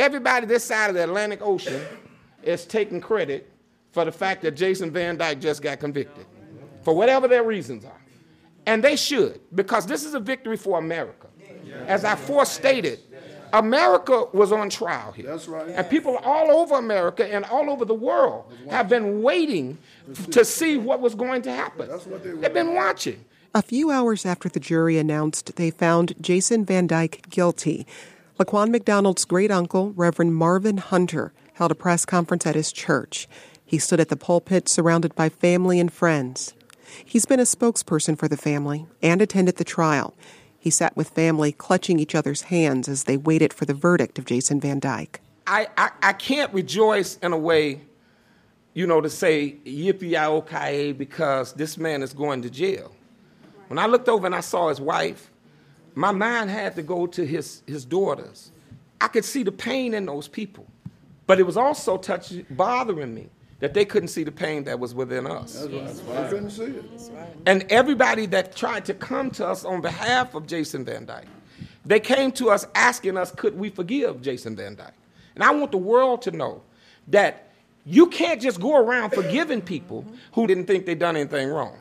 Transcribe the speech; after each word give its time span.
everybody 0.00 0.46
this 0.46 0.64
side 0.64 0.88
of 0.88 0.94
the 0.94 1.04
Atlantic 1.04 1.40
Ocean 1.42 1.80
is 2.42 2.64
taking 2.64 3.00
credit 3.00 3.50
for 3.92 4.04
the 4.04 4.12
fact 4.12 4.42
that 4.42 4.52
Jason 4.52 4.90
Van 4.90 5.16
Dyke 5.16 5.40
just 5.40 5.62
got 5.62 5.80
convicted, 5.80 6.26
for 6.82 6.94
whatever 6.94 7.28
their 7.28 7.42
reasons 7.42 7.84
are. 7.84 8.00
And 8.66 8.84
they 8.84 8.96
should, 8.96 9.40
because 9.54 9.86
this 9.86 10.04
is 10.04 10.14
a 10.14 10.20
victory 10.20 10.56
for 10.56 10.78
America. 10.78 11.26
As 11.86 12.04
I 12.04 12.14
forestated, 12.14 13.00
America 13.52 14.26
was 14.32 14.52
on 14.52 14.70
trial 14.70 15.12
here. 15.12 15.26
That's 15.26 15.48
right. 15.48 15.68
And 15.68 15.88
people 15.88 16.16
all 16.18 16.50
over 16.50 16.76
America 16.76 17.26
and 17.26 17.44
all 17.46 17.68
over 17.70 17.84
the 17.84 17.94
world 17.94 18.52
have 18.70 18.88
been 18.88 19.22
waiting 19.22 19.78
to 20.30 20.44
see 20.44 20.76
what 20.76 21.00
was 21.00 21.14
going 21.14 21.42
to 21.42 21.52
happen. 21.52 21.88
That's 21.88 22.06
what 22.06 22.22
they 22.22 22.30
They've 22.30 22.54
been 22.54 22.74
watching. 22.74 23.24
A 23.52 23.62
few 23.62 23.90
hours 23.90 24.24
after 24.24 24.48
the 24.48 24.60
jury 24.60 24.98
announced 24.98 25.56
they 25.56 25.72
found 25.72 26.14
Jason 26.20 26.64
Van 26.64 26.86
Dyke 26.86 27.28
guilty, 27.28 27.86
Laquan 28.40 28.70
McDonald's 28.70 29.26
great 29.26 29.50
uncle, 29.50 29.92
Reverend 29.92 30.34
Marvin 30.34 30.78
Hunter, 30.78 31.34
held 31.52 31.70
a 31.70 31.74
press 31.74 32.06
conference 32.06 32.46
at 32.46 32.54
his 32.54 32.72
church. 32.72 33.28
He 33.66 33.76
stood 33.76 34.00
at 34.00 34.08
the 34.08 34.16
pulpit 34.16 34.66
surrounded 34.66 35.14
by 35.14 35.28
family 35.28 35.78
and 35.78 35.92
friends. 35.92 36.54
He's 37.04 37.26
been 37.26 37.38
a 37.38 37.42
spokesperson 37.42 38.18
for 38.18 38.28
the 38.28 38.38
family 38.38 38.86
and 39.02 39.20
attended 39.20 39.56
the 39.56 39.64
trial. 39.64 40.14
He 40.58 40.70
sat 40.70 40.96
with 40.96 41.10
family, 41.10 41.52
clutching 41.52 41.98
each 41.98 42.14
other's 42.14 42.42
hands 42.44 42.88
as 42.88 43.04
they 43.04 43.18
waited 43.18 43.52
for 43.52 43.66
the 43.66 43.74
verdict 43.74 44.18
of 44.18 44.24
Jason 44.24 44.58
Van 44.58 44.80
Dyke. 44.80 45.20
I, 45.46 45.68
I, 45.76 45.90
I 46.02 46.12
can't 46.14 46.50
rejoice 46.54 47.18
in 47.18 47.34
a 47.34 47.38
way, 47.38 47.82
you 48.72 48.86
know, 48.86 49.02
to 49.02 49.10
say 49.10 49.56
yippee 49.66 50.46
ki 50.48 50.92
because 50.92 51.52
this 51.52 51.76
man 51.76 52.02
is 52.02 52.14
going 52.14 52.40
to 52.40 52.48
jail. 52.48 52.90
When 53.68 53.78
I 53.78 53.84
looked 53.84 54.08
over 54.08 54.24
and 54.24 54.34
I 54.34 54.40
saw 54.40 54.70
his 54.70 54.80
wife, 54.80 55.29
my 56.00 56.12
mind 56.12 56.48
had 56.48 56.74
to 56.76 56.82
go 56.82 57.06
to 57.06 57.26
his, 57.26 57.62
his 57.66 57.84
daughters. 57.84 58.52
I 59.02 59.08
could 59.08 59.24
see 59.24 59.42
the 59.42 59.52
pain 59.52 59.92
in 59.92 60.06
those 60.06 60.28
people. 60.28 60.66
But 61.26 61.38
it 61.38 61.42
was 61.42 61.58
also 61.58 61.98
touching, 61.98 62.46
bothering 62.48 63.14
me 63.14 63.28
that 63.58 63.74
they 63.74 63.84
couldn't 63.84 64.08
see 64.08 64.24
the 64.24 64.32
pain 64.32 64.64
that 64.64 64.80
was 64.80 64.94
within 64.94 65.26
us. 65.26 65.62
That's 65.62 66.00
why 66.00 66.24
I 66.24 66.28
couldn't 66.30 66.50
see 66.52 66.62
it. 66.62 66.84
And 67.44 67.66
everybody 67.68 68.24
that 68.26 68.56
tried 68.56 68.86
to 68.86 68.94
come 68.94 69.30
to 69.32 69.46
us 69.46 69.62
on 69.66 69.82
behalf 69.82 70.34
of 70.34 70.46
Jason 70.46 70.86
Van 70.86 71.04
Dyke, 71.04 71.28
they 71.84 72.00
came 72.00 72.32
to 72.32 72.48
us 72.48 72.66
asking 72.74 73.18
us, 73.18 73.30
could 73.30 73.58
we 73.58 73.68
forgive 73.68 74.22
Jason 74.22 74.56
Van 74.56 74.76
Dyke? 74.76 74.94
And 75.34 75.44
I 75.44 75.50
want 75.50 75.70
the 75.70 75.76
world 75.78 76.22
to 76.22 76.30
know 76.30 76.62
that 77.08 77.52
you 77.84 78.06
can't 78.06 78.40
just 78.40 78.58
go 78.58 78.78
around 78.78 79.10
forgiving 79.10 79.60
people 79.60 80.06
who 80.32 80.46
didn't 80.46 80.64
think 80.64 80.86
they'd 80.86 80.98
done 80.98 81.16
anything 81.16 81.50
wrong. 81.50 81.76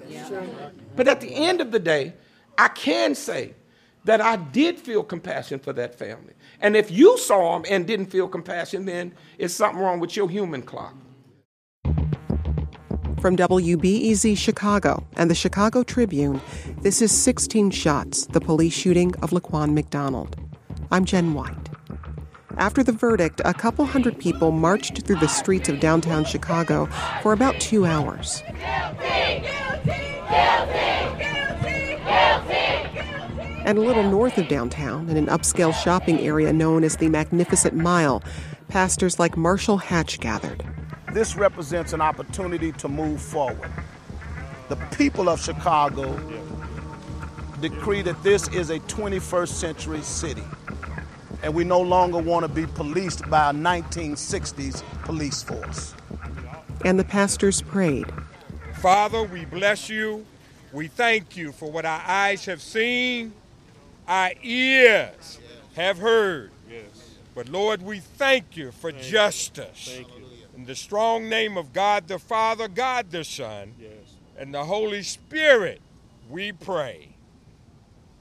But 0.97 1.07
at 1.07 1.22
the 1.22 1.33
end 1.33 1.61
of 1.61 1.72
the 1.72 1.79
day, 1.79 2.13
I 2.57 2.67
can 2.67 3.16
say 3.16 3.53
that 4.05 4.22
I 4.22 4.38
did 4.38 4.80
feel 4.80 5.03
compassion 5.03 5.59
for 5.59 5.73
that 5.73 5.95
family. 5.95 6.33
And 6.61 6.75
if 6.75 6.92
you 6.92 7.17
saw 7.17 7.53
them 7.53 7.66
and 7.69 7.86
didn't 7.86 8.08
feel 8.08 8.28
compassion, 8.28 8.86
then 8.86 9.14
it's 9.38 9.53
something 9.53 9.81
wrong 9.81 10.00
with 10.00 10.16
your 10.16 10.30
human 10.30 10.61
clock. 10.61 10.95
From 13.22 13.36
WBEZ 13.36 14.38
Chicago 14.38 15.06
and 15.17 15.30
the 15.30 15.36
Chicago 15.36 15.83
Tribune, 15.83 16.39
this 16.81 17.02
is 17.02 17.11
16 17.11 17.72
Shots, 17.72 18.28
the 18.28 18.39
police 18.39 18.73
shooting 18.73 19.14
of 19.22 19.31
Laquan 19.31 19.73
McDonald. 19.73 20.38
I'm 20.89 21.03
Jen 21.03 21.34
White. 21.34 21.69
After 22.58 22.81
the 22.81 22.94
verdict, 22.94 23.41
a 23.44 23.53
couple 23.53 23.86
hundred 23.86 24.19
people 24.19 24.52
marched 24.52 25.06
through 25.06 25.17
the 25.17 25.28
streets 25.28 25.69
of 25.69 25.80
downtown 25.80 26.23
Chicago 26.23 26.88
for 27.22 27.34
about 27.34 27.59
two 27.59 27.86
hours. 27.86 28.41
And 33.70 33.78
a 33.78 33.81
little 33.81 34.02
north 34.02 34.39
of 34.39 34.48
downtown, 34.48 35.08
in 35.09 35.16
an 35.16 35.28
upscale 35.28 35.75
shopping 35.75 36.22
area 36.22 36.52
known 36.52 36.84
as 36.84 36.98
the 36.98 37.08
Magnificent 37.08 37.75
Mile, 37.75 38.23
pastors 38.67 39.20
like 39.20 39.38
Marshall 39.38 39.78
Hatch 39.78 40.20
gathered. 40.20 40.66
This 41.14 41.36
represents 41.36 41.94
an 41.94 42.02
opportunity 42.02 42.72
to 42.72 42.88
move 42.88 43.22
forward. 43.22 43.70
The 44.70 44.75
people 44.97 45.30
of 45.30 45.40
Chicago 45.40 46.19
decree 47.62 48.02
that 48.02 48.24
this 48.24 48.47
is 48.47 48.72
a 48.72 48.79
21st 48.79 49.50
century 49.50 50.02
city, 50.02 50.46
and 51.44 51.53
we 51.53 51.63
no 51.63 51.79
longer 51.79 52.18
want 52.18 52.46
to 52.46 52.52
be 52.52 52.66
policed 52.66 53.29
by 53.29 53.52
a 53.52 53.53
1960s 53.53 54.81
police 55.03 55.44
force. 55.44 55.94
And 56.85 56.97
the 56.97 57.03
pastors 57.03 57.62
prayed. 57.62 58.12
Father, 58.81 59.22
we 59.22 59.46
bless 59.46 59.90
you. 59.90 60.25
We 60.74 60.88
thank 60.88 61.38
you 61.38 61.52
for 61.52 61.72
what 61.72 61.85
our 61.85 62.02
eyes 62.08 62.46
have 62.46 62.63
seen, 62.63 63.34
our 64.09 64.31
ears 64.42 65.40
have 65.75 66.00
heard. 66.00 66.52
But 67.36 67.47
Lord, 67.47 67.84
we 67.84 68.00
thank 68.00 68.58
you 68.58 68.72
for 68.72 68.92
justice. 68.92 69.97
In 70.56 70.66
the 70.66 70.75
strong 70.75 71.30
name 71.30 71.58
of 71.58 71.72
God 71.72 72.08
the 72.08 72.20
Father, 72.20 72.68
God 72.68 73.12
the 73.12 73.24
Son, 73.24 73.74
and 74.38 74.53
the 74.53 74.66
Holy 74.66 75.03
Spirit, 75.03 75.80
we 76.30 76.52
pray. 76.52 77.09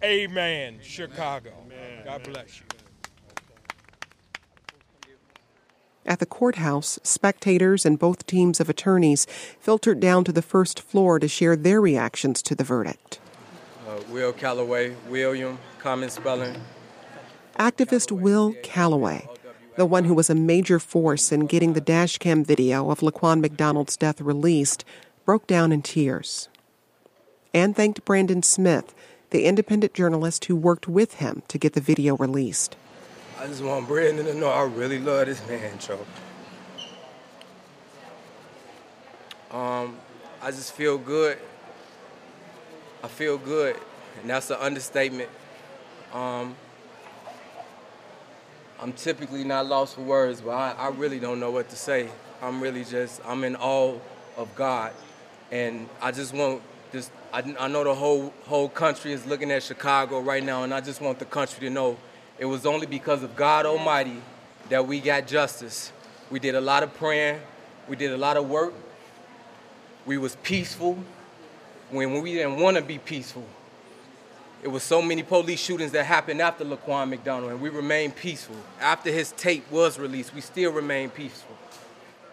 Amen, 0.04 0.78
Chicago. 0.82 1.50
Amen. 1.66 2.04
God 2.04 2.22
bless 2.22 2.60
you. 2.60 2.66
At 6.06 6.20
the 6.20 6.26
courthouse, 6.26 6.98
spectators 7.02 7.84
and 7.84 7.98
both 7.98 8.26
teams 8.26 8.60
of 8.60 8.70
attorneys 8.70 9.26
filtered 9.60 10.00
down 10.00 10.24
to 10.24 10.32
the 10.32 10.42
first 10.42 10.80
floor 10.80 11.18
to 11.18 11.28
share 11.28 11.56
their 11.56 11.80
reactions 11.80 12.40
to 12.42 12.54
the 12.54 12.64
verdict. 12.64 13.20
Uh, 13.98 14.02
Will 14.10 14.32
Calloway, 14.32 14.94
William, 15.08 15.58
common 15.78 16.10
spelling. 16.10 16.60
Activist 17.58 18.12
Will 18.12 18.54
Calloway, 18.62 19.28
the 19.76 19.86
one 19.86 20.04
who 20.04 20.14
was 20.14 20.30
a 20.30 20.34
major 20.34 20.78
force 20.78 21.32
in 21.32 21.46
getting 21.46 21.72
the 21.72 21.80
dashcam 21.80 22.46
video 22.46 22.90
of 22.90 23.00
Laquan 23.00 23.40
McDonald's 23.40 23.96
death 23.96 24.20
released, 24.20 24.84
broke 25.24 25.46
down 25.46 25.72
in 25.72 25.82
tears. 25.82 26.48
And 27.52 27.74
thanked 27.74 28.04
Brandon 28.04 28.42
Smith, 28.42 28.94
the 29.30 29.44
independent 29.44 29.94
journalist 29.94 30.44
who 30.44 30.54
worked 30.54 30.86
with 30.86 31.14
him 31.14 31.42
to 31.48 31.58
get 31.58 31.72
the 31.72 31.80
video 31.80 32.16
released. 32.16 32.76
I 33.40 33.46
just 33.46 33.62
want 33.62 33.88
Brandon 33.88 34.26
to 34.26 34.34
know 34.34 34.48
I 34.48 34.64
really 34.64 34.98
love 34.98 35.26
this 35.26 35.46
man, 35.48 35.78
Joe. 35.78 36.06
Um, 39.50 39.96
I 40.42 40.50
just 40.50 40.72
feel 40.72 40.98
good. 40.98 41.38
I 43.02 43.06
feel 43.06 43.38
good, 43.38 43.76
and 44.20 44.30
that's 44.30 44.50
an 44.50 44.58
understatement. 44.60 45.28
Um, 46.12 46.56
I'm 48.80 48.92
typically 48.92 49.44
not 49.44 49.66
lost 49.66 49.96
for 49.96 50.02
words, 50.02 50.40
but 50.40 50.50
I, 50.50 50.72
I 50.72 50.88
really 50.90 51.18
don't 51.18 51.40
know 51.40 51.50
what 51.50 51.68
to 51.70 51.76
say. 51.76 52.08
I'm 52.40 52.60
really 52.60 52.84
just, 52.84 53.20
I'm 53.26 53.42
in 53.42 53.56
awe 53.56 53.98
of 54.36 54.54
God. 54.54 54.92
And 55.50 55.88
I 56.00 56.12
just 56.12 56.32
want 56.32 56.62
this, 56.92 57.10
I, 57.32 57.42
I 57.58 57.68
know 57.68 57.82
the 57.82 57.94
whole, 57.94 58.32
whole 58.44 58.68
country 58.68 59.12
is 59.12 59.26
looking 59.26 59.50
at 59.50 59.62
Chicago 59.62 60.20
right 60.20 60.44
now, 60.44 60.62
and 60.62 60.72
I 60.72 60.80
just 60.80 61.00
want 61.00 61.18
the 61.18 61.24
country 61.24 61.60
to 61.60 61.70
know 61.70 61.96
it 62.38 62.44
was 62.44 62.66
only 62.66 62.86
because 62.86 63.22
of 63.22 63.34
God 63.34 63.66
Almighty 63.66 64.22
that 64.68 64.86
we 64.86 65.00
got 65.00 65.26
justice. 65.26 65.92
We 66.30 66.38
did 66.38 66.54
a 66.54 66.60
lot 66.60 66.82
of 66.82 66.94
praying, 66.94 67.40
we 67.88 67.96
did 67.96 68.12
a 68.12 68.16
lot 68.16 68.36
of 68.36 68.48
work, 68.48 68.74
we 70.06 70.18
was 70.18 70.36
peaceful 70.36 70.98
when 71.90 72.22
we 72.22 72.34
didn't 72.34 72.60
want 72.60 72.76
to 72.76 72.82
be 72.82 72.98
peaceful. 72.98 73.44
It 74.62 74.68
was 74.68 74.82
so 74.82 75.00
many 75.00 75.22
police 75.22 75.60
shootings 75.60 75.92
that 75.92 76.04
happened 76.04 76.42
after 76.42 76.64
Laquan 76.64 77.08
McDonald, 77.10 77.52
and 77.52 77.60
we 77.60 77.68
remained 77.68 78.16
peaceful. 78.16 78.56
After 78.80 79.10
his 79.10 79.30
tape 79.32 79.70
was 79.70 79.98
released, 79.98 80.34
we 80.34 80.40
still 80.40 80.72
remain 80.72 81.10
peaceful. 81.10 81.56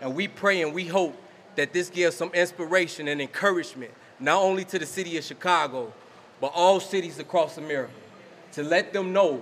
And 0.02 0.16
we 0.16 0.28
pray 0.28 0.62
and 0.64 0.74
we 0.74 0.86
hope 0.86 1.16
that 1.56 1.72
this 1.72 1.90
gives 1.90 2.16
some 2.16 2.32
inspiration 2.34 3.08
and 3.08 3.22
encouragement, 3.22 3.92
not 4.20 4.42
only 4.42 4.66
to 4.66 4.80
the 4.80 4.86
city 4.88 5.18
of 5.18 5.24
Chicago, 5.24 5.94
but 6.42 6.52
all 6.56 6.80
cities 6.80 7.20
across 7.20 7.58
America, 7.58 7.94
to 8.54 8.64
let 8.64 8.92
them 8.92 9.14
know 9.14 9.42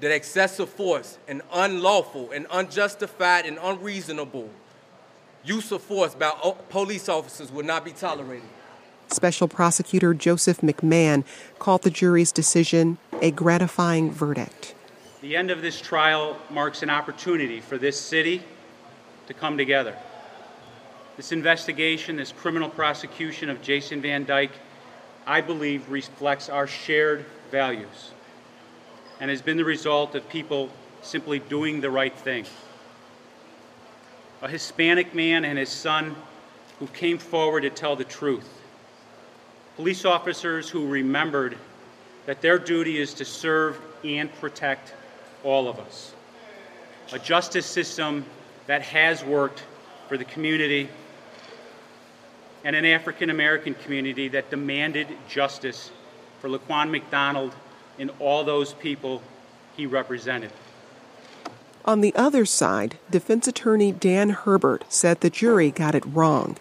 that 0.00 0.12
excessive 0.12 0.68
force 0.68 1.18
and 1.26 1.42
unlawful 1.52 2.30
and 2.30 2.46
unjustified 2.50 3.44
and 3.44 3.58
unreasonable 3.60 4.48
use 5.44 5.70
of 5.72 5.82
force 5.82 6.14
by 6.14 6.30
police 6.70 7.08
officers 7.08 7.52
will 7.52 7.64
not 7.64 7.84
be 7.84 7.92
tolerated. 7.92 8.48
Special 9.14 9.48
Prosecutor 9.48 10.12
Joseph 10.12 10.60
McMahon 10.60 11.24
called 11.58 11.82
the 11.82 11.90
jury's 11.90 12.32
decision 12.32 12.98
a 13.22 13.30
gratifying 13.30 14.10
verdict. 14.10 14.74
The 15.22 15.36
end 15.36 15.50
of 15.50 15.62
this 15.62 15.80
trial 15.80 16.36
marks 16.50 16.82
an 16.82 16.90
opportunity 16.90 17.60
for 17.60 17.78
this 17.78 17.98
city 17.98 18.42
to 19.28 19.32
come 19.32 19.56
together. 19.56 19.96
This 21.16 21.32
investigation, 21.32 22.16
this 22.16 22.32
criminal 22.32 22.68
prosecution 22.68 23.48
of 23.48 23.62
Jason 23.62 24.02
Van 24.02 24.24
Dyke, 24.24 24.52
I 25.26 25.40
believe 25.40 25.88
reflects 25.88 26.48
our 26.48 26.66
shared 26.66 27.24
values 27.50 28.10
and 29.20 29.30
has 29.30 29.40
been 29.40 29.56
the 29.56 29.64
result 29.64 30.14
of 30.14 30.28
people 30.28 30.70
simply 31.02 31.38
doing 31.38 31.80
the 31.80 31.90
right 31.90 32.14
thing. 32.14 32.44
A 34.42 34.48
Hispanic 34.48 35.14
man 35.14 35.44
and 35.44 35.56
his 35.56 35.68
son 35.68 36.16
who 36.80 36.86
came 36.88 37.18
forward 37.18 37.62
to 37.62 37.70
tell 37.70 37.96
the 37.96 38.04
truth. 38.04 38.48
Police 39.76 40.04
officers 40.04 40.70
who 40.70 40.86
remembered 40.86 41.56
that 42.26 42.40
their 42.40 42.58
duty 42.58 42.98
is 42.98 43.12
to 43.14 43.24
serve 43.24 43.80
and 44.04 44.32
protect 44.40 44.94
all 45.42 45.68
of 45.68 45.78
us. 45.78 46.14
a 47.12 47.18
justice 47.18 47.66
system 47.66 48.24
that 48.66 48.80
has 48.80 49.22
worked 49.22 49.62
for 50.08 50.16
the 50.16 50.24
community 50.24 50.88
and 52.64 52.74
an 52.74 52.84
African 52.84 53.28
American 53.30 53.74
community 53.74 54.28
that 54.28 54.48
demanded 54.48 55.06
justice 55.28 55.90
for 56.40 56.48
Laquan 56.48 56.90
McDonald 56.90 57.54
and 57.98 58.10
all 58.18 58.42
those 58.42 58.72
people 58.74 59.22
he 59.76 59.86
represented. 59.86 60.50
On 61.84 62.00
the 62.00 62.14
other 62.14 62.46
side, 62.46 62.96
defense 63.10 63.46
attorney 63.46 63.92
Dan 63.92 64.30
Herbert 64.30 64.84
said 64.88 65.20
the 65.20 65.28
jury 65.28 65.70
got 65.70 65.94
it 65.94 66.04
wrong. 66.06 66.56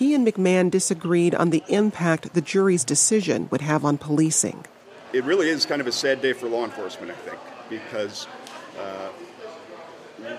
He 0.00 0.14
and 0.14 0.26
McMahon 0.26 0.70
disagreed 0.70 1.34
on 1.34 1.50
the 1.50 1.62
impact 1.68 2.32
the 2.32 2.40
jury's 2.40 2.84
decision 2.84 3.48
would 3.50 3.60
have 3.60 3.84
on 3.84 3.98
policing. 3.98 4.64
It 5.12 5.24
really 5.24 5.50
is 5.50 5.66
kind 5.66 5.82
of 5.82 5.86
a 5.86 5.92
sad 5.92 6.22
day 6.22 6.32
for 6.32 6.48
law 6.48 6.64
enforcement, 6.64 7.12
I 7.12 7.16
think, 7.16 7.38
because 7.68 8.26
uh, 8.78 9.10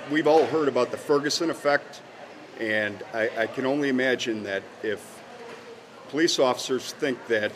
we've 0.10 0.26
all 0.26 0.48
heard 0.48 0.68
about 0.68 0.90
the 0.90 0.98
Ferguson 0.98 1.52
effect, 1.52 2.02
and 2.60 3.04
I, 3.14 3.30
I 3.38 3.46
can 3.46 3.68
only 3.68 3.90
imagine 3.90 4.42
that 4.46 4.64
if 4.82 5.22
police 6.10 6.40
officers 6.40 6.94
think 6.94 7.28
that 7.28 7.52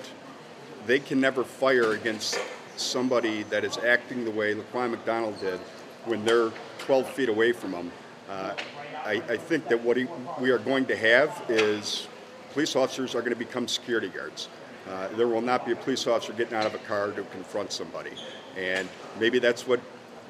they 0.86 1.00
can 1.00 1.20
never 1.20 1.44
fire 1.44 1.94
against 1.94 2.40
somebody 2.76 3.42
that 3.50 3.64
is 3.64 3.80
acting 3.80 4.26
the 4.26 4.32
way 4.32 4.54
Laquan 4.54 4.92
McDonald 4.92 5.40
did 5.40 5.60
when 6.06 6.24
they're 6.24 6.52
12 6.78 7.10
feet 7.10 7.30
away 7.30 7.52
from 7.52 7.72
them, 7.72 7.92
uh, 8.30 8.54
I, 9.06 9.22
I, 9.30 9.38
think 9.38 9.68
that 9.68 9.82
what 9.84 9.98
he, 9.98 10.08
we 10.40 10.50
are 10.50 10.58
going 10.58 10.88
to 10.88 10.96
have 10.96 11.44
is 11.48 12.08
police 12.54 12.76
officers 12.76 13.14
are 13.14 13.20
going 13.20 13.34
to 13.34 13.38
become 13.38 13.68
security 13.68 14.10
guards. 14.10 14.50
Uh, 14.90 15.10
there 15.10 15.28
will 15.28 15.42
not 15.42 15.66
be 15.66 15.74
a 15.74 15.76
police 15.76 16.08
officer 16.08 16.34
getting 16.34 16.56
out 16.56 16.66
of 16.66 16.74
a 16.74 16.80
car 16.80 17.12
to 17.12 17.22
confront 17.24 17.72
somebody. 17.72 18.12
And 18.58 18.90
maybe 19.20 19.38
that's 19.38 19.68
what 19.68 19.80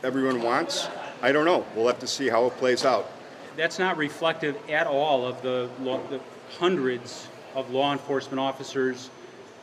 everyone 0.03 0.41
wants. 0.41 0.87
I 1.21 1.31
don't 1.31 1.45
know. 1.45 1.65
We'll 1.75 1.87
have 1.87 1.99
to 1.99 2.07
see 2.07 2.27
how 2.27 2.45
it 2.47 2.57
plays 2.57 2.83
out. 2.83 3.09
That's 3.55 3.79
not 3.79 3.95
reflective 3.95 4.57
at 4.69 4.87
all 4.87 5.25
of 5.25 5.41
the, 5.41 5.69
the 5.79 6.19
hundreds 6.57 7.27
of 7.53 7.71
law 7.71 7.93
enforcement 7.93 8.39
officers 8.39 9.09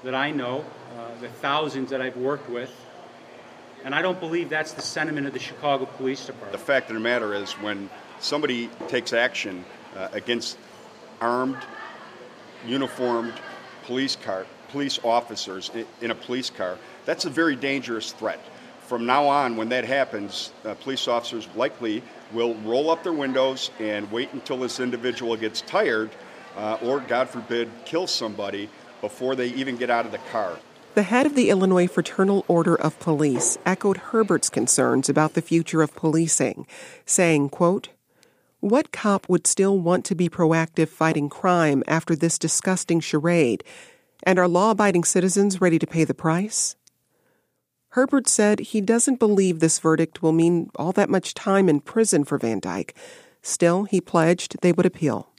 that 0.05 0.15
I 0.15 0.31
know, 0.31 0.65
uh, 0.99 1.21
the 1.21 1.29
thousands 1.29 1.91
that 1.91 2.01
I've 2.01 2.17
worked 2.17 2.49
with. 2.49 2.73
And 3.85 3.95
I 3.95 4.01
don't 4.01 4.21
believe 4.21 4.49
that's 4.49 4.73
the 4.73 4.83
sentiment 4.83 5.27
of 5.27 5.33
the 5.33 5.39
Chicago 5.39 5.85
Police 5.85 6.25
Department. 6.27 6.53
The 6.53 6.59
fact 6.59 6.89
of 6.89 6.95
the 6.95 7.01
matter 7.01 7.35
is, 7.35 7.53
when 7.55 7.91
somebody 8.23 8.71
takes 8.89 9.13
action 9.13 9.65
uh, 9.97 10.09
against 10.13 10.57
armed, 11.21 11.59
uniformed 12.67 13.35
police 13.85 14.17
car, 14.17 14.47
police 14.71 14.99
officers 15.05 15.71
in 16.01 16.11
a 16.11 16.15
police 16.15 16.49
car, 16.49 16.79
that's 17.05 17.25
a 17.25 17.31
very 17.31 17.57
dangerous 17.57 18.13
threat. 18.13 18.41
From 18.87 19.07
now 19.07 19.27
on, 19.27 19.57
when 19.57 19.69
that 19.71 19.85
happens, 19.85 20.53
uh, 20.65 20.75
police 20.75 21.09
officers 21.09 21.49
likely 21.55 22.03
will 22.33 22.55
roll 22.57 22.91
up 22.91 23.03
their 23.03 23.13
windows 23.13 23.71
and 23.79 24.11
wait 24.11 24.33
until 24.33 24.59
this 24.59 24.81
individual 24.81 25.37
gets 25.37 25.61
tired 25.63 26.11
uh, 26.57 26.79
or, 26.83 27.01
God 27.01 27.29
forbid, 27.29 27.71
kill 27.85 28.07
somebody 28.07 28.69
before 29.01 29.35
they 29.35 29.49
even 29.49 29.77
get 29.77 29.91
out 29.91 30.07
of 30.07 30.13
the 30.13 30.19
car. 30.19 30.59
The 30.95 31.05
head 31.05 31.25
of 31.25 31.35
the 31.35 31.49
Illinois 31.49 31.89
Fraternal 31.89 32.45
Order 32.49 32.75
of 32.75 32.99
Police 33.01 33.57
echoed 33.65 33.97
Herbert's 33.97 34.51
concerns 34.51 35.09
about 35.09 35.33
the 35.33 35.41
future 35.41 35.81
of 35.81 35.95
policing, 35.95 36.67
saying, 37.07 37.49
quote, 37.49 37.89
What 38.63 38.93
cop 38.93 39.29
would 39.29 39.49
still 39.49 39.77
want 39.77 40.05
to 40.05 40.15
be 40.15 40.29
proactive 40.29 40.87
fighting 40.87 41.29
crime 41.29 41.83
after 41.89 42.15
this 42.15 42.39
disgusting 42.39 43.01
charade? 43.01 43.65
And 44.23 44.39
are 44.39 44.47
law 44.47 44.71
abiding 44.71 45.03
citizens 45.03 45.61
ready 45.61 45.81
to 45.81 45.87
pay 45.87 46.05
the 46.05 46.15
price? 46.15 46.77
Herbert 47.89 48.29
said 48.29 48.61
he 48.61 48.81
doesn't 48.81 49.19
believe 49.19 49.59
this 49.59 49.81
verdict 49.81 50.23
will 50.23 50.31
mean 50.31 50.71
all 50.77 50.93
that 50.93 51.11
much 51.11 51.35
time 51.35 51.69
in 51.69 51.81
prison 51.81 52.23
for 52.23 52.39
Van 52.39 52.61
Dyke. 52.61 52.95
Still, 53.43 53.83
he 53.83 54.01
pledged 54.01 54.55
they 54.63 54.71
would 54.71 54.87
appeal. 54.87 55.33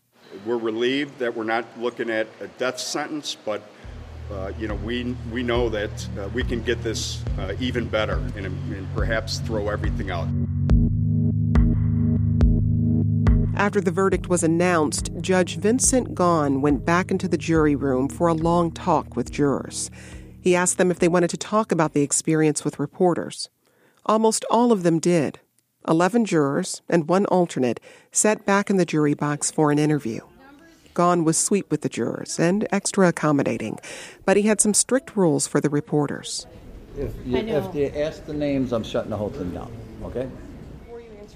We're 0.46 0.58
relieved 0.58 1.20
that 1.20 1.34
we're 1.34 1.46
not 1.46 1.64
looking 1.80 2.10
at 2.10 2.28
a 2.42 2.50
death 2.50 2.78
sentence, 2.78 3.38
but 3.46 3.62
uh, 4.34 4.52
you 4.60 4.68
know 4.68 4.76
we 4.76 5.16
we 5.32 5.44
know 5.44 5.70
that 5.70 6.10
uh, 6.20 6.28
we 6.34 6.44
can 6.44 6.62
get 6.62 6.84
this 6.84 7.24
uh, 7.40 7.54
even 7.62 7.88
better 7.88 8.18
and, 8.36 8.48
and 8.48 8.94
perhaps 8.94 9.40
throw 9.40 9.70
everything 9.70 10.12
out. 10.12 10.28
After 13.56 13.80
the 13.80 13.92
verdict 13.92 14.30
was 14.30 14.42
announced, 14.42 15.12
Judge 15.22 15.58
Vincent 15.58 16.16
Gaughan 16.16 16.62
went 16.62 16.86
back 16.86 17.12
into 17.12 17.28
the 17.28 17.38
jury 17.38 17.76
room 17.76 18.10
for 18.10 18.28
a 18.28 18.34
long 18.34 18.72
talk 18.72 19.16
with 19.16 19.32
jurors. 19.32 19.92
He 20.42 20.56
asked 20.56 20.80
them 20.80 20.90
if 20.90 20.98
they 20.98 21.08
wanted 21.08 21.30
to 21.30 21.38
talk 21.38 21.72
about 21.72 21.94
the 21.94 22.02
experience 22.02 22.66
with 22.66 22.80
reporters. 22.80 23.50
Almost 24.08 24.44
all 24.50 24.72
of 24.72 24.82
them 24.82 25.00
did. 25.00 25.40
Eleven 25.88 26.26
jurors 26.26 26.82
and 26.90 27.08
one 27.08 27.26
alternate 27.28 27.80
sat 28.12 28.44
back 28.46 28.72
in 28.72 28.78
the 28.78 28.86
jury 28.86 29.14
box 29.14 29.52
for 29.52 29.72
an 29.72 29.78
interview. 29.78 30.22
Gaughan 30.96 31.24
was 31.24 31.38
sweet 31.38 31.70
with 31.70 31.82
the 31.82 31.90
jurors 31.90 32.40
and 32.40 32.68
extra 32.72 33.08
accommodating, 33.08 33.80
but 34.26 34.36
he 34.36 34.44
had 34.44 34.62
some 34.62 34.74
strict 34.74 35.16
rules 35.16 35.46
for 35.46 35.62
the 35.62 35.70
reporters. 35.70 36.48
If 36.98 37.14
you, 37.26 37.38
if 37.38 37.76
you 37.76 37.88
ask 37.96 38.26
the 38.26 38.34
names, 38.34 38.74
I'm 38.74 38.84
shutting 38.84 39.12
the 39.12 39.18
whole 39.18 39.30
thing 39.30 39.52
down, 39.52 39.72
okay? 40.04 40.28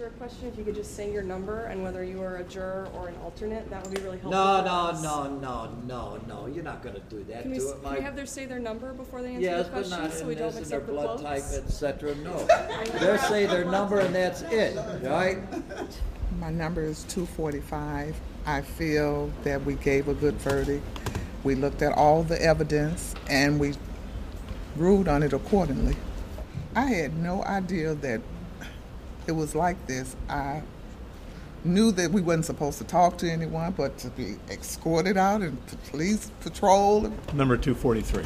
Before 0.07 0.23
answer 0.23 0.25
a 0.25 0.39
question, 0.39 0.47
if 0.47 0.57
you 0.57 0.63
could 0.63 0.75
just 0.75 0.95
say 0.95 1.11
your 1.11 1.23
number 1.23 1.65
and 1.65 1.83
whether 1.83 2.03
you 2.03 2.21
are 2.21 2.37
a 2.37 2.43
juror 2.43 2.87
or 2.95 3.09
an 3.09 3.15
alternate, 3.23 3.69
that 3.69 3.83
would 3.83 3.93
be 3.93 4.01
really 4.01 4.19
helpful. 4.19 4.31
No, 4.31 4.63
no, 4.63 5.01
no, 5.01 5.37
no, 5.39 5.71
no, 5.85 6.19
no. 6.27 6.47
You're 6.47 6.63
not 6.63 6.81
going 6.81 6.95
to 6.95 7.01
do 7.01 7.23
that 7.25 7.41
can 7.41 7.51
we, 7.51 7.59
to 7.59 7.69
it. 7.69 7.83
Can 7.83 7.93
we 7.95 8.01
have 8.01 8.15
them 8.15 8.25
say 8.25 8.45
their 8.45 8.59
number 8.59 8.93
before 8.93 9.21
they 9.21 9.35
answer 9.35 9.41
yes, 9.41 9.65
the 9.65 9.71
question 9.71 9.97
but 9.97 10.03
not 10.03 10.13
so 10.13 10.25
we 10.25 10.35
don't 10.35 10.55
mix 10.55 10.69
their 10.69 10.79
up 10.79 10.85
the 10.85 10.91
blood 10.93 11.19
cloaks? 11.19 11.51
type, 11.51 11.63
etc. 11.65 12.15
No. 12.15 12.37
they 12.99 13.17
say 13.27 13.45
their 13.47 13.65
number 13.65 13.99
and 13.99 14.15
that's 14.15 14.43
it, 14.43 14.77
right? 15.03 15.39
My 16.39 16.51
number 16.51 16.83
is 16.83 17.03
245. 17.05 18.15
I 18.45 18.61
feel 18.61 19.31
that 19.43 19.63
we 19.65 19.73
gave 19.75 20.07
a 20.07 20.13
good 20.13 20.35
verdict. 20.35 20.85
We 21.43 21.55
looked 21.55 21.81
at 21.81 21.93
all 21.93 22.23
the 22.23 22.41
evidence 22.41 23.13
and 23.29 23.59
we 23.59 23.73
ruled 24.77 25.07
on 25.07 25.23
it 25.23 25.33
accordingly. 25.33 25.95
I 26.75 26.85
had 26.85 27.17
no 27.17 27.43
idea 27.43 27.95
that 27.95 28.21
it 29.27 29.31
was 29.33 29.55
like 29.55 29.85
this. 29.87 30.15
I 30.29 30.61
knew 31.63 31.91
that 31.93 32.11
we 32.11 32.21
wasn't 32.21 32.45
supposed 32.45 32.77
to 32.77 32.83
talk 32.83 33.17
to 33.19 33.29
anyone, 33.29 33.71
but 33.73 33.97
to 33.99 34.09
be 34.09 34.35
escorted 34.49 35.17
out 35.17 35.41
and 35.41 35.57
police 35.89 36.31
patrol. 36.41 37.01
Number 37.33 37.57
243. 37.57 38.23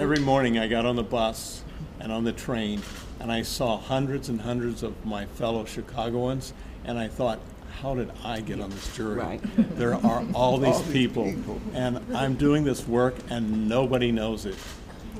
Every 0.00 0.18
morning 0.18 0.58
I 0.58 0.66
got 0.66 0.84
on 0.86 0.96
the 0.96 1.02
bus 1.04 1.62
and 2.00 2.10
on 2.10 2.24
the 2.24 2.32
train, 2.32 2.82
and 3.20 3.30
I 3.30 3.42
saw 3.42 3.78
hundreds 3.78 4.28
and 4.28 4.40
hundreds 4.40 4.82
of 4.82 5.06
my 5.06 5.26
fellow 5.26 5.64
Chicagoans, 5.64 6.52
and 6.84 6.98
I 6.98 7.08
thought, 7.08 7.38
how 7.80 7.94
did 7.94 8.10
I 8.24 8.40
get 8.40 8.60
on 8.60 8.70
this 8.70 8.94
jury? 8.96 9.16
Right. 9.16 9.40
There 9.76 9.94
are 9.94 10.24
all 10.34 10.58
these, 10.58 10.74
All 10.74 10.82
these 10.82 10.92
people, 10.92 11.24
people. 11.24 11.60
and 11.74 12.00
I'm 12.14 12.34
doing 12.34 12.64
this 12.64 12.86
work, 12.86 13.14
and 13.30 13.68
nobody 13.68 14.10
knows 14.12 14.46
it. 14.46 14.56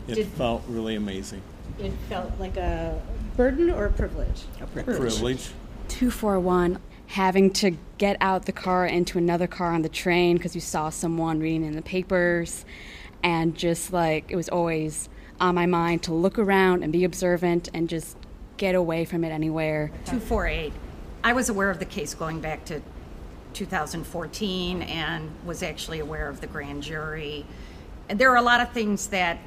It 0.09 0.15
Did- 0.17 0.27
felt 0.29 0.63
really 0.69 0.97
amazing. 0.97 1.43
It 1.79 1.93
felt 2.09 2.33
like 2.39 2.57
a 2.57 3.01
burden 3.37 3.71
or 3.71 3.87
a 3.87 3.93
privilege? 3.93 4.43
A 4.61 4.67
Privilege. 4.67 5.51
241 5.89 6.79
having 7.07 7.51
to 7.53 7.77
get 7.99 8.17
out 8.21 8.47
the 8.47 8.53
car 8.53 8.87
into 8.87 9.19
another 9.19 9.47
car 9.47 9.73
on 9.73 9.83
the 9.83 9.89
train 9.89 10.37
because 10.37 10.55
you 10.55 10.61
saw 10.61 10.89
someone 10.89 11.39
reading 11.41 11.65
in 11.65 11.77
the 11.77 11.83
papers 11.83 12.65
and 13.23 13.55
just 13.55 13.93
like 13.93 14.25
it 14.29 14.37
was 14.37 14.49
always 14.49 15.09
on 15.41 15.55
my 15.55 15.67
mind 15.67 16.03
to 16.03 16.13
look 16.13 16.39
around 16.39 16.83
and 16.83 16.93
be 16.93 17.05
observant 17.05 17.69
and 17.75 17.89
just 17.89 18.17
get 18.57 18.75
away 18.75 19.05
from 19.05 19.25
it 19.25 19.31
anywhere 19.31 19.89
248 20.07 20.73
i 21.23 21.33
was 21.33 21.49
aware 21.49 21.71
of 21.71 21.79
the 21.79 21.85
case 21.85 22.15
going 22.15 22.41
back 22.41 22.65
to 22.65 22.81
2014 23.53 24.83
and 24.83 25.31
was 25.45 25.63
actually 25.63 26.01
aware 26.01 26.29
of 26.29 26.41
the 26.41 26.47
grand 26.47 26.83
jury 26.83 27.45
and 28.09 28.19
there 28.19 28.31
are 28.31 28.37
a 28.37 28.43
lot 28.43 28.61
of 28.61 28.73
things 28.73 29.09
that 29.09 29.39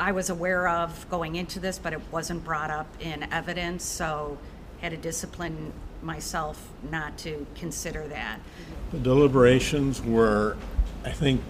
i 0.00 0.10
was 0.10 0.30
aware 0.30 0.66
of 0.68 1.08
going 1.08 1.36
into 1.36 1.60
this 1.60 1.78
but 1.78 1.92
it 1.92 2.00
wasn't 2.10 2.42
brought 2.42 2.70
up 2.70 2.88
in 3.00 3.22
evidence 3.32 3.84
so 3.84 4.36
had 4.80 4.90
to 4.90 4.96
discipline 4.96 5.72
myself 6.02 6.70
not 6.90 7.16
to 7.18 7.46
consider 7.54 8.06
that. 8.08 8.40
The 8.92 8.98
deliberations 8.98 10.02
were, 10.02 10.56
I 11.04 11.10
think, 11.10 11.42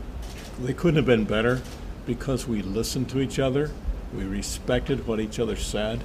they 0.61 0.75
couldn't 0.75 0.97
have 0.97 1.07
been 1.07 1.25
better 1.25 1.63
because 2.07 2.47
we 2.47 2.63
listened 2.63 3.09
to 3.11 3.21
each 3.21 3.39
other. 3.39 3.71
We 4.13 4.25
respected 4.25 5.07
what 5.07 5.21
each 5.21 5.39
other 5.39 5.57
said. 5.57 6.03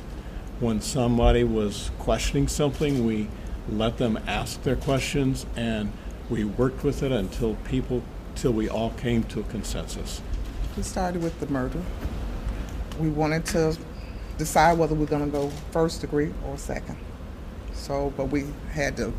When 0.59 0.79
somebody 0.79 1.43
was 1.43 1.91
questioning 1.99 2.47
something, 2.47 3.05
we 3.05 3.27
let 3.67 3.97
them 3.97 4.19
ask 4.27 4.61
their 4.63 4.75
questions 4.75 5.45
and 5.55 5.91
we 6.29 6.43
worked 6.43 6.83
with 6.83 7.03
it 7.03 7.11
until 7.11 7.55
people, 7.55 8.03
till 8.35 8.53
we 8.53 8.69
all 8.69 8.91
came 8.91 9.23
to 9.25 9.39
a 9.39 9.43
consensus. 9.43 10.21
We 10.77 10.83
started 10.83 11.23
with 11.23 11.39
the 11.39 11.47
murder. 11.47 11.81
We 12.99 13.09
wanted 13.09 13.45
to 13.47 13.77
decide 14.37 14.77
whether 14.77 14.95
we're 14.95 15.05
going 15.05 15.25
to 15.25 15.31
go 15.31 15.49
first 15.71 16.01
degree 16.01 16.33
or 16.45 16.57
second. 16.57 16.97
So, 17.73 18.13
but 18.17 18.25
we 18.25 18.45
had 18.71 18.97
to 18.97 19.13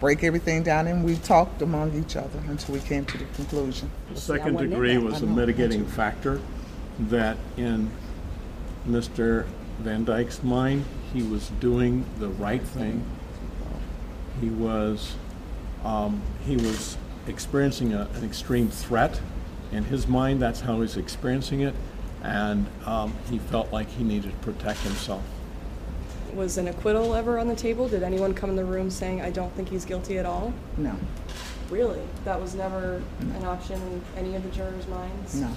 break 0.00 0.22
everything 0.22 0.62
down 0.62 0.86
and 0.86 1.04
we 1.04 1.16
talked 1.16 1.60
among 1.62 1.98
each 1.98 2.16
other 2.16 2.38
until 2.48 2.74
we 2.74 2.80
came 2.80 3.04
to 3.04 3.18
the 3.18 3.24
conclusion. 3.34 3.90
The 4.14 4.20
second 4.20 4.56
degree 4.56 4.98
was 4.98 5.22
a 5.22 5.26
mitigating 5.26 5.84
factor 5.86 6.40
that 7.00 7.36
in 7.56 7.90
Mr. 8.86 9.46
Van 9.80 10.04
Dyke's 10.04 10.42
mind, 10.42 10.84
he 11.12 11.22
was 11.22 11.50
doing 11.60 12.04
the 12.18 12.28
right 12.28 12.62
thing. 12.62 13.04
He 14.40 14.50
was 14.50 15.14
um, 15.84 16.20
he 16.44 16.56
was 16.56 16.96
experiencing 17.26 17.92
a, 17.92 18.08
an 18.14 18.24
extreme 18.24 18.68
threat. 18.68 19.20
In 19.70 19.84
his 19.84 20.08
mind, 20.08 20.40
that's 20.40 20.60
how 20.60 20.80
he's 20.80 20.96
experiencing 20.96 21.60
it, 21.60 21.74
and 22.22 22.66
um, 22.84 23.14
he 23.30 23.38
felt 23.38 23.72
like 23.72 23.88
he 23.88 24.04
needed 24.04 24.30
to 24.30 24.38
protect 24.38 24.80
himself. 24.80 25.22
Was 26.34 26.58
an 26.58 26.68
acquittal 26.68 27.14
ever 27.14 27.38
on 27.38 27.48
the 27.48 27.56
table? 27.56 27.88
Did 27.88 28.02
anyone 28.02 28.34
come 28.34 28.50
in 28.50 28.56
the 28.56 28.64
room 28.64 28.90
saying, 28.90 29.20
I 29.20 29.30
don't 29.30 29.52
think 29.54 29.68
he's 29.68 29.84
guilty 29.84 30.18
at 30.18 30.26
all? 30.26 30.52
No. 30.76 30.94
Really? 31.70 32.02
That 32.24 32.40
was 32.40 32.54
never 32.54 33.02
an 33.20 33.44
option 33.44 33.80
in 33.82 34.02
any 34.16 34.34
of 34.34 34.42
the 34.42 34.50
jurors' 34.50 34.86
minds? 34.88 35.34
No. 35.34 35.50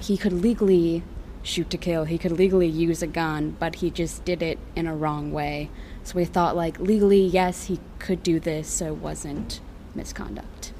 He 0.00 0.16
could 0.16 0.32
legally 0.32 1.02
shoot 1.42 1.68
to 1.70 1.76
kill, 1.76 2.04
he 2.04 2.18
could 2.18 2.32
legally 2.32 2.68
use 2.68 3.02
a 3.02 3.06
gun, 3.06 3.56
but 3.58 3.76
he 3.76 3.90
just 3.90 4.24
did 4.24 4.42
it 4.42 4.58
in 4.76 4.86
a 4.86 4.94
wrong 4.94 5.32
way. 5.32 5.70
So 6.04 6.16
we 6.16 6.24
thought, 6.24 6.56
like, 6.56 6.78
legally, 6.78 7.24
yes, 7.24 7.66
he 7.66 7.80
could 7.98 8.22
do 8.22 8.38
this, 8.38 8.68
so 8.68 8.86
it 8.86 8.96
wasn't 8.96 9.60
misconduct. 9.94 10.72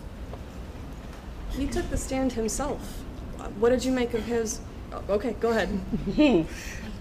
He 1.51 1.67
took 1.67 1.91
the 1.91 1.97
stand 1.97 2.33
himself. 2.33 3.03
What 3.59 3.71
did 3.71 3.85
you 3.85 3.93
make 3.93 4.15
of 4.15 4.25
his. 4.25 4.61
Oh, 4.93 5.03
Okay, 5.15 5.37
go 5.41 5.51
ahead. 5.51 5.69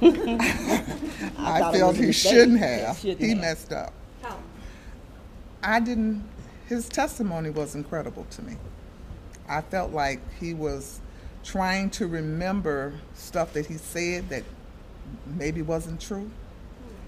I, 0.01 1.59
thought 1.59 1.75
it 1.75 1.79
felt 1.79 1.95
he 1.95 2.11
shouldn't 2.11 2.59
have. 2.59 2.97
Shouldn't 2.97 3.21
he 3.21 3.29
have. 3.29 3.37
messed 3.39 3.71
up. 3.71 3.93
How? 4.21 4.37
I 5.61 5.79
didn't. 5.79 6.27
His 6.67 6.89
testimony 6.89 7.49
was 7.49 7.75
incredible 7.75 8.25
to 8.31 8.41
me. 8.41 8.55
I 9.47 9.61
felt 9.61 9.91
like 9.91 10.19
he 10.39 10.53
was 10.53 11.01
trying 11.43 11.89
to 11.91 12.07
remember 12.07 12.93
stuff 13.13 13.53
that 13.53 13.65
he 13.65 13.75
said 13.75 14.29
that 14.29 14.43
maybe 15.25 15.61
wasn't 15.61 15.99
true, 15.99 16.31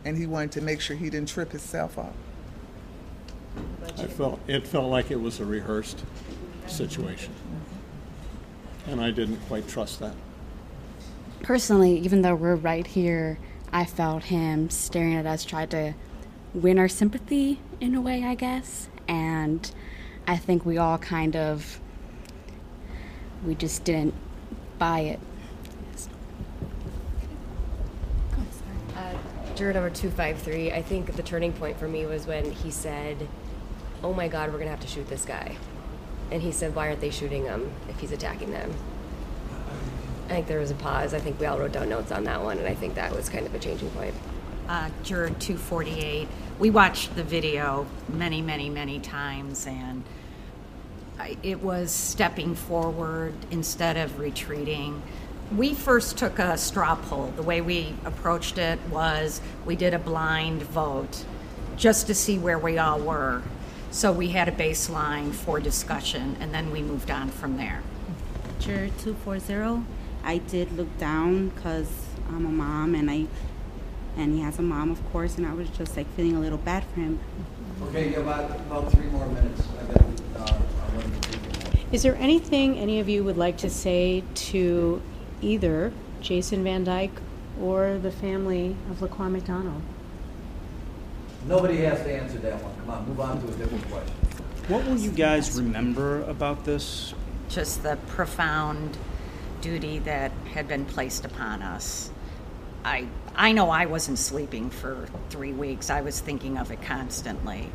and 0.06 0.18
he 0.18 0.28
wanted 0.28 0.52
to 0.54 0.62
make 0.62 0.82
sure 0.82 0.96
he 0.96 1.10
didn't 1.10 1.30
trip 1.30 1.52
himself 1.52 1.98
up. 1.98 2.14
I 3.98 4.06
felt 4.06 4.40
it 4.48 4.68
felt 4.68 4.90
like 4.90 5.12
it 5.12 5.20
was 5.22 5.40
a 5.40 5.46
rehearsed 5.46 6.04
situation, 6.68 7.34
and 8.88 9.02
I 9.02 9.12
didn't 9.12 9.38
quite 9.48 9.68
trust 9.68 10.00
that. 10.00 10.16
Personally, 11.44 11.98
even 12.00 12.22
though 12.22 12.36
we're 12.36 12.56
right 12.56 12.88
here, 12.88 13.38
I 13.74 13.84
felt 13.84 14.24
him 14.24 14.70
staring 14.70 15.16
at 15.16 15.26
us, 15.26 15.44
tried 15.44 15.72
to 15.72 15.94
win 16.54 16.80
our 16.80 16.88
sympathy 16.88 17.60
in 17.82 17.96
a 17.96 18.02
way, 18.02 18.24
I 18.24 18.34
guess. 18.34 18.88
And 19.10 19.70
I 20.26 20.38
think 20.38 20.66
we 20.66 20.78
all 20.78 20.98
kind 20.98 21.36
of, 21.36 21.82
we 23.46 23.56
just 23.56 23.84
didn't 23.84 24.14
buy 24.80 25.02
it. 25.02 25.20
Uh, 28.96 29.14
juror 29.56 29.74
number 29.74 29.90
253, 29.90 30.72
I 30.72 30.82
think 30.82 31.14
the 31.18 31.24
turning 31.24 31.52
point 31.52 31.78
for 31.78 31.90
me 31.90 32.06
was 32.06 32.26
when 32.26 32.52
he 32.52 32.72
said, 32.72 33.28
Oh 34.02 34.14
my 34.14 34.30
God, 34.30 34.48
we're 34.48 34.60
going 34.60 34.68
to 34.68 34.72
have 34.72 34.80
to 34.80 34.88
shoot 34.88 35.10
this 35.10 35.26
guy. 35.26 35.58
And 36.32 36.42
he 36.42 36.54
said, 36.54 36.74
Why 36.74 36.88
aren't 36.88 37.02
they 37.02 37.10
shooting 37.10 37.44
him 37.44 37.70
if 37.90 38.00
he's 38.00 38.14
attacking 38.14 38.52
them? 38.52 38.74
I 40.30 40.36
think 40.36 40.48
there 40.48 40.60
was 40.60 40.72
a 40.72 40.76
pause. 40.76 41.14
I 41.14 41.20
think 41.20 41.40
we 41.40 41.46
all 41.46 41.60
wrote 41.60 41.74
down 41.74 41.90
notes 41.90 42.12
on 42.12 42.24
that 42.26 42.42
one, 42.44 42.58
and 42.58 42.68
I 42.68 42.76
think 42.76 42.96
that 42.96 43.14
was 43.16 43.30
kind 43.30 43.46
of 43.46 43.54
a 43.54 43.60
changing 43.60 43.90
point. 43.92 44.14
uh, 44.70 44.90
Juror 45.04 45.30
248. 45.32 46.28
We 46.60 46.70
watched 46.70 47.16
the 47.16 47.24
video 47.24 47.86
many, 48.10 48.42
many, 48.42 48.70
many 48.70 49.00
times, 49.00 49.68
and 49.68 50.04
I, 51.20 51.38
it 51.44 51.62
was 51.62 51.92
stepping 51.92 52.56
forward 52.56 53.34
instead 53.52 53.98
of 53.98 54.20
retreating. 54.20 55.02
We 55.56 55.74
first 55.74 56.18
took 56.18 56.40
a 56.40 56.58
straw 56.58 56.96
poll. 56.96 57.34
The 57.36 57.44
way 57.44 57.62
we 57.62 57.94
approached 58.06 58.58
it 58.58 58.80
was 58.90 59.42
we 59.66 59.76
did 59.76 59.94
a 59.94 60.00
blind 60.00 60.64
vote 60.64 61.26
just 61.76 62.08
to 62.08 62.16
see 62.16 62.38
where 62.38 62.58
we 62.58 62.78
all 62.78 63.00
were. 63.00 63.42
So 63.92 64.12
we 64.12 64.30
had 64.30 64.48
a 64.48 64.52
baseline 64.52 65.34
for 65.34 65.60
discussion, 65.60 66.38
and 66.40 66.54
then 66.54 66.72
we 66.72 66.82
moved 66.82 67.12
on 67.12 67.30
from 67.30 67.58
there. 67.58 67.84
Juror 68.60 68.88
240, 69.04 69.84
I 70.24 70.38
did 70.38 70.72
look 70.78 70.98
down 70.98 71.50
because 71.50 71.90
I'm 72.30 72.46
a 72.46 72.50
mom 72.50 72.96
and 72.96 73.10
I 73.10 73.28
and 74.16 74.36
he 74.36 74.42
has 74.42 74.60
a 74.60 74.62
mom, 74.62 74.92
of 74.92 75.04
course, 75.12 75.38
and 75.38 75.48
I 75.48 75.54
was 75.54 75.68
just 75.70 75.98
like 75.98 76.08
feeling 76.16 76.36
a 76.36 76.40
little 76.40 76.60
bad 76.60 76.84
for 76.86 77.00
him. 77.00 77.20
Okay, 77.90 78.10
you 78.10 78.16
got 78.16 78.22
about, 78.22 78.52
about 78.52 78.92
three 78.92 79.08
more 79.08 79.26
minutes. 79.28 79.64
I 79.80 79.86
got, 79.86 80.52
uh, 80.52 80.54
I 80.54 80.96
want 80.96 81.24
to 81.24 81.80
Is 81.92 82.04
there 82.04 82.16
anything 82.18 82.78
any 82.78 83.00
of 83.00 83.10
you 83.10 83.24
would 83.24 83.38
like 83.38 83.58
to 83.60 83.70
say 83.70 84.24
to 84.36 85.02
either 85.42 85.92
Jason 86.22 86.64
Van 86.64 86.84
Dyke 86.84 87.20
or 87.60 87.98
the 87.98 88.12
family 88.12 88.76
of 88.92 88.98
Laquan 88.98 89.32
McDonald? 89.32 89.82
Nobody 91.48 91.78
has 91.78 92.00
to 92.04 92.14
answer 92.14 92.38
that 92.38 92.64
one. 92.64 92.76
Come 92.82 92.90
on, 92.92 93.08
move 93.08 93.20
on 93.20 93.42
to 93.42 93.48
a 93.48 93.58
different 93.58 93.90
question. 93.90 94.16
What 94.68 94.86
will 94.86 94.98
you 94.98 95.12
guys 95.12 95.60
remember 95.60 96.22
about 96.22 96.64
this? 96.66 97.16
just 97.54 97.84
the 97.84 97.98
profound 98.08 98.98
duty 99.64 100.00
that 100.00 100.32
had 100.54 100.68
been 100.68 100.86
placed 100.86 101.26
upon 101.26 101.64
us. 101.64 102.12
I 102.86 103.08
I 103.36 103.54
know 103.54 103.70
I 103.72 103.88
wasn't 103.88 104.20
sleeping 104.20 104.70
for 104.70 105.08
3 105.32 105.54
weeks. 105.54 105.90
I 105.90 106.02
was 106.02 106.20
thinking 106.20 106.60
of 106.60 106.70
it 106.70 106.84
constantly. 106.84 107.72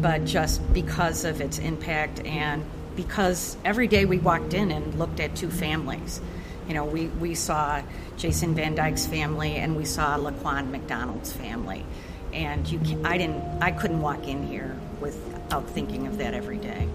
But 0.00 0.24
just 0.24 0.60
because 0.72 1.24
of 1.24 1.40
its 1.42 1.58
impact 1.58 2.24
and 2.24 2.64
because 2.96 3.56
every 3.64 3.88
day 3.88 4.04
we 4.04 4.18
walked 4.18 4.54
in 4.54 4.70
and 4.70 4.98
looked 4.98 5.20
at 5.20 5.34
two 5.34 5.50
families. 5.50 6.20
You 6.68 6.74
know, 6.74 6.84
we, 6.84 7.08
we 7.08 7.34
saw 7.34 7.82
Jason 8.16 8.54
Van 8.54 8.74
Dyke's 8.74 9.06
family 9.06 9.56
and 9.56 9.76
we 9.76 9.84
saw 9.84 10.16
Laquan 10.16 10.70
McDonald's 10.70 11.32
family. 11.32 11.84
And 12.32 12.66
you 12.66 12.78
can, 12.78 13.04
I 13.04 13.18
didn't 13.18 13.62
I 13.62 13.72
couldn't 13.72 14.00
walk 14.00 14.26
in 14.26 14.46
here 14.46 14.76
without 15.00 15.68
thinking 15.70 16.06
of 16.06 16.18
that 16.18 16.32
every 16.34 16.58
day. 16.58 16.88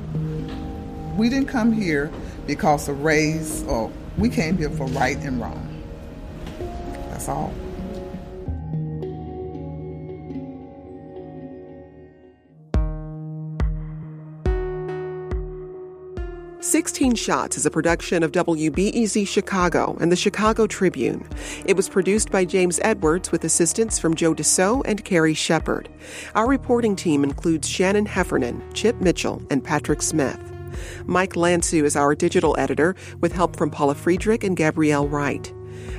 We 1.16 1.30
didn't 1.30 1.50
come 1.50 1.72
here 1.72 2.12
because 2.48 2.90
of 2.90 3.04
race, 3.04 3.64
or 3.68 3.92
we 4.20 4.30
came 4.30 4.58
here 4.58 4.70
for 4.70 4.86
right 4.88 5.18
and 5.18 5.40
wrong. 5.40 5.66
That's 7.10 7.30
all. 7.30 7.54
Sixteen 16.62 17.16
Shots 17.16 17.58
is 17.58 17.66
a 17.66 17.72
production 17.72 18.22
of 18.22 18.32
WBEZ 18.32 19.28
Chicago 19.28 19.98
and 20.00 20.12
the 20.12 20.16
Chicago 20.16 20.68
Tribune. 20.68 21.28
It 21.66 21.76
was 21.76 21.90
produced 21.90 22.30
by 22.30 22.46
James 22.46 22.80
Edwards 22.84 23.32
with 23.32 23.44
assistance 23.44 23.98
from 23.98 24.14
Joe 24.14 24.36
DeCeault 24.36 24.84
and 24.86 25.04
Carrie 25.04 25.34
Shepard. 25.34 25.90
Our 26.36 26.48
reporting 26.48 26.96
team 26.96 27.24
includes 27.24 27.68
Shannon 27.68 28.06
Heffernan, 28.06 28.62
Chip 28.74 29.02
Mitchell, 29.02 29.42
and 29.50 29.64
Patrick 29.64 30.02
Smith. 30.02 30.40
Mike 31.06 31.34
Lansu 31.34 31.84
is 31.84 31.96
our 31.96 32.16
digital 32.16 32.56
editor 32.58 32.96
with 33.22 33.32
help 33.32 33.56
from 33.56 33.70
Paula 33.70 33.96
Friedrich 33.96 34.44
and 34.44 34.56
Gabrielle 34.56 35.08
Wright. 35.08 35.54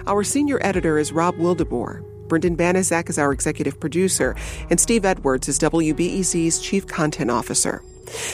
Our 0.07 0.23
senior 0.25 0.59
editor 0.63 0.99
is 0.99 1.13
Rob 1.13 1.37
Wildeboer. 1.37 2.05
Brendan 2.29 2.57
Banaszak 2.57 3.11
is 3.11 3.19
our 3.19 3.33
executive 3.33 3.81
producer, 3.81 4.37
and 4.71 4.79
Steve 4.79 5.05
Edwards 5.05 5.49
is 5.49 5.59
WBEZ's 5.59 6.61
chief 6.61 6.87
content 6.87 7.31
officer. 7.31 7.83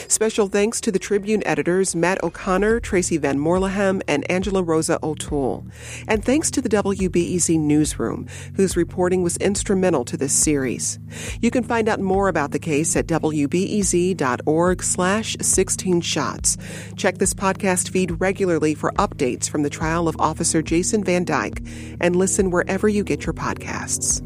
Special 0.07 0.47
thanks 0.47 0.81
to 0.81 0.91
the 0.91 0.99
Tribune 0.99 1.41
editors 1.45 1.95
Matt 1.95 2.23
O'Connor, 2.23 2.79
Tracy 2.79 3.17
Van 3.17 3.37
Moorlehem, 3.37 4.01
and 4.07 4.29
Angela 4.29 4.63
Rozas 4.63 4.97
O'Toole. 5.03 5.65
And 6.07 6.23
thanks 6.23 6.51
to 6.51 6.61
the 6.61 6.69
WBEZ 6.69 7.59
newsroom, 7.59 8.27
whose 8.55 8.75
reporting 8.75 9.23
was 9.23 9.37
instrumental 9.37 10.05
to 10.05 10.17
this 10.17 10.33
series. 10.33 10.99
You 11.41 11.51
can 11.51 11.63
find 11.63 11.87
out 11.87 11.99
more 11.99 12.27
about 12.27 12.51
the 12.51 12.59
case 12.59 12.95
at 12.95 13.07
wbez.org 13.07 14.83
slash 14.83 15.37
16 15.41 16.01
shots. 16.01 16.57
Check 16.95 17.17
this 17.17 17.33
podcast 17.33 17.89
feed 17.89 18.19
regularly 18.19 18.75
for 18.75 18.91
updates 18.93 19.49
from 19.49 19.63
the 19.63 19.69
trial 19.69 20.07
of 20.07 20.15
Officer 20.19 20.61
Jason 20.61 21.03
Van 21.03 21.25
Dyke 21.25 21.61
and 21.99 22.15
listen 22.15 22.51
wherever 22.51 22.87
you 22.87 23.03
get 23.03 23.25
your 23.25 23.33
podcasts. 23.33 24.23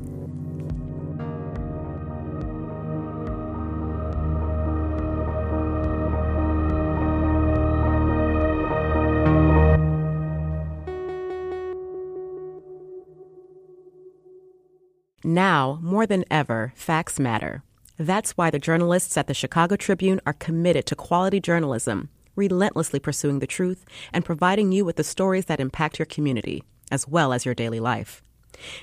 Now, 15.23 15.79
more 15.81 16.07
than 16.07 16.25
ever, 16.31 16.73
facts 16.75 17.19
matter. 17.19 17.63
That's 17.97 18.31
why 18.31 18.49
the 18.49 18.57
journalists 18.57 19.15
at 19.17 19.27
the 19.27 19.35
Chicago 19.35 19.75
Tribune 19.75 20.19
are 20.25 20.33
committed 20.33 20.87
to 20.87 20.95
quality 20.95 21.39
journalism, 21.39 22.09
relentlessly 22.35 22.99
pursuing 22.99 23.39
the 23.39 23.47
truth 23.47 23.85
and 24.11 24.25
providing 24.25 24.71
you 24.71 24.83
with 24.83 24.95
the 24.95 25.03
stories 25.03 25.45
that 25.45 25.59
impact 25.59 25.99
your 25.99 26.07
community, 26.07 26.63
as 26.91 27.07
well 27.07 27.33
as 27.33 27.45
your 27.45 27.53
daily 27.53 27.79
life. 27.79 28.23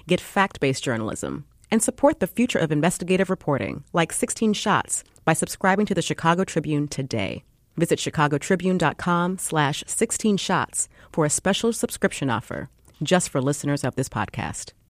Get 0.06 0.20
fact 0.20 0.60
based 0.60 0.84
journalism 0.84 1.44
and 1.70 1.82
support 1.82 2.20
the 2.20 2.26
future 2.26 2.58
of 2.58 2.70
investigative 2.70 3.30
reporting, 3.30 3.82
like 3.92 4.12
16 4.12 4.52
Shots, 4.52 5.02
by 5.24 5.32
subscribing 5.32 5.86
to 5.86 5.94
the 5.94 6.02
Chicago 6.02 6.44
Tribune 6.44 6.88
today. 6.88 7.42
Visit 7.76 7.98
chicagotribune.com 7.98 9.38
slash 9.38 9.84
16 9.86 10.36
shots 10.36 10.88
for 11.12 11.24
a 11.24 11.30
special 11.30 11.72
subscription 11.72 12.30
offer 12.30 12.70
just 13.02 13.28
for 13.28 13.40
listeners 13.40 13.84
of 13.84 13.94
this 13.94 14.08
podcast. 14.08 14.72